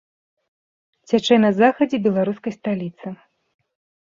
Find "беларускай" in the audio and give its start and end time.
2.07-2.53